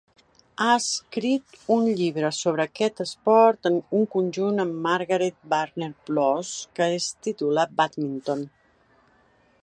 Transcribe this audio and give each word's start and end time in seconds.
A 0.67 0.67
escrit 0.75 1.57
un 1.73 1.89
llibre 1.99 2.29
sobre 2.37 2.63
aquest 2.63 3.03
esport 3.05 3.69
en 3.71 3.77
conjunt 4.15 4.63
amb 4.63 4.79
Margaret 4.85 5.37
Varner 5.51 5.91
Bloss 6.07 6.55
que 6.79 6.87
es 6.95 7.11
titula 7.29 7.67
"Badminton". 7.83 8.43